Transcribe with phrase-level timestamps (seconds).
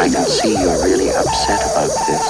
[0.00, 2.24] I can see you're really upset about this.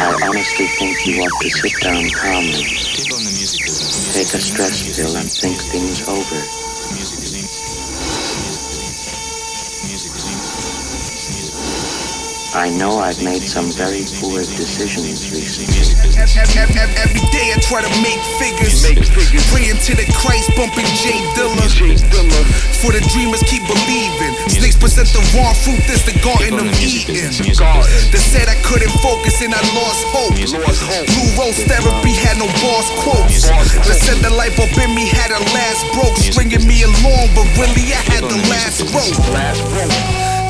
[0.00, 2.64] I honestly think you ought to sit down calmly,
[2.96, 4.16] People in the music business.
[4.16, 6.40] take a stress pill, and think things over.
[6.96, 7.52] Music is ink.
[9.84, 10.40] Music is ink.
[11.36, 11.58] Music
[12.56, 15.68] I know I've made some very poor decisions recently.
[15.76, 16.56] Music business.
[16.56, 18.88] Every, day I try to make figures.
[19.52, 20.87] Praying to the Christ, bumping J Dilla.
[22.88, 24.32] For the dreamers keep believing.
[24.48, 27.28] Snakes present the wrong fruit, this the garden in of Eden.
[27.36, 30.32] They said I couldn't focus and I lost hope.
[30.32, 33.44] Blue Rose therapy had no boss quotes.
[33.84, 37.44] They said the light bulb in me had a last broke, stringing me along, but
[37.60, 39.20] really I had the last rope.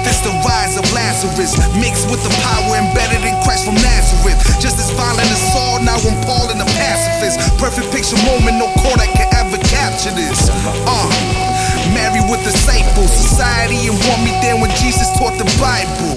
[0.06, 4.38] This the rise of Lazarus, mixed with the power embedded in Christ from Nazareth.
[4.62, 7.42] Just as violent as Saul, now I'm Paul and the pacifist.
[7.58, 10.47] Perfect picture moment, no court that can ever capture this.
[12.28, 16.12] Uh, with disciples, society and want me there when Jesus taught the Bible.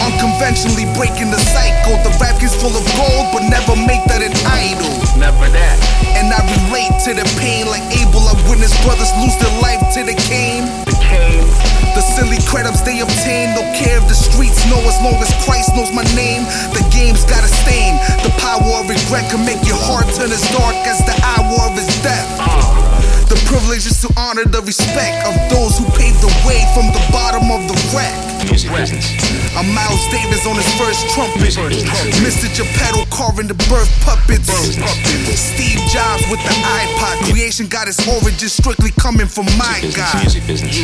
[0.00, 1.96] Unconventionally breaking the cycle.
[2.04, 4.88] The rap is full of gold, but never make that an idol.
[5.20, 5.76] Never that.
[6.16, 8.24] And I relate to the pain like Abel.
[8.24, 10.64] I witnessed brothers lose their life to the cane.
[10.88, 11.44] The king.
[11.94, 15.74] The silly credits they obtain, don't care of the streets know as long as Christ
[15.74, 16.46] knows my name.
[16.72, 17.98] The game's got a stain.
[18.22, 21.74] The power of regret can make your heart turn as dark as the hour of
[21.74, 22.28] his death.
[23.78, 27.62] Is to honor the respect of those who paved the way from the bottom of
[27.70, 28.10] the wreck.
[28.50, 29.06] Music business.
[29.54, 31.54] I'm Miles Davis on his first trumpet.
[32.18, 32.50] Mr.
[32.50, 34.50] Geppetto carving the birth puppets.
[34.50, 37.30] Steve Jobs with the iPod.
[37.30, 39.78] Creation got its origin strictly coming from my.
[39.94, 40.26] God.
[40.26, 40.74] Music business.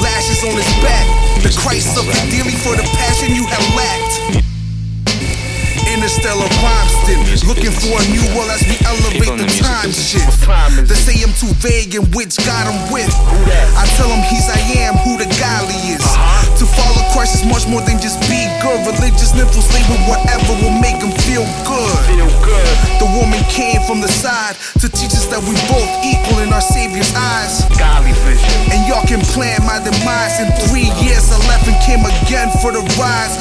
[0.00, 1.04] Lashes on his back.
[1.44, 4.47] The Christ suffered dearly for the passion you have lacked.
[5.98, 7.18] Interstellar rhymeston.
[7.50, 9.98] Looking for a new world as we elevate the time business.
[9.98, 10.46] shift.
[10.46, 13.10] What time is They say I'm too vague and which God I'm with.
[13.74, 16.06] I tell him he's I am, who the godly is.
[16.62, 18.78] To follow Christ is much more than just be good.
[18.86, 21.98] Religious nymphs slave with whatever will make him feel good.
[22.06, 22.74] Feel good.
[23.02, 26.62] The woman came from the side to teach us that we both equal in our
[26.62, 27.66] Savior's eyes.
[27.74, 28.46] Golly vision.
[28.70, 30.38] And y'all can plan my demise.
[30.38, 33.34] In three years, I left and came again for the rise.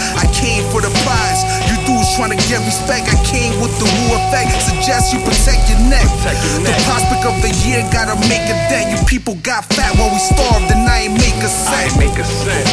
[2.77, 3.09] Respect.
[3.09, 4.53] I came with the woo effect.
[4.61, 6.05] Suggest you protect your neck.
[6.21, 8.93] Protect your The prospect of the year gotta make a dent.
[8.93, 11.81] You people got fat while we starved, and I ain't make a I cent.
[11.89, 12.65] ain't make a cent.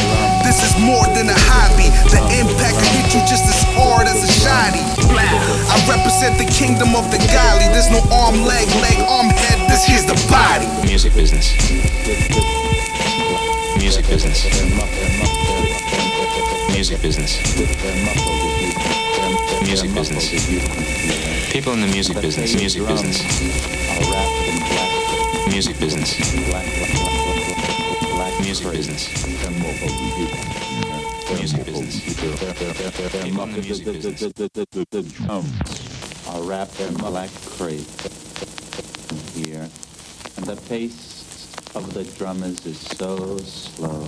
[0.44, 1.88] This is more than a hobby.
[2.12, 4.84] The impact will hit you just as hard as a shotty.
[5.72, 7.66] I represent the kingdom of the godly.
[7.72, 9.58] There's no arm, leg, leg, arm, head.
[9.72, 10.68] This here's the body.
[10.84, 11.48] Music business.
[13.80, 14.44] Music business.
[16.74, 18.43] Music business.
[19.74, 20.30] Music business.
[21.52, 22.54] People in the music business.
[22.54, 23.18] Music business.
[25.50, 26.16] Music business.
[28.40, 29.10] Music business.
[31.34, 31.98] Music business.
[33.24, 34.22] People in the music business.
[36.28, 37.90] are wrapped in black crepe
[39.34, 39.68] here,
[40.36, 44.06] and the pace of the drummers is so slow.